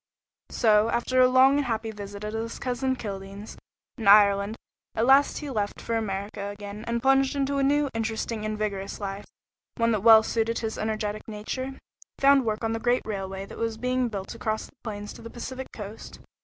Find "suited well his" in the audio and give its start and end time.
10.25-10.79